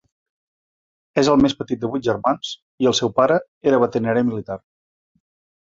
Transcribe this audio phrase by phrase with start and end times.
[1.23, 2.55] És el més petit de vuit germans,
[2.85, 3.39] i el seu pare
[3.73, 4.63] era veterinari militar.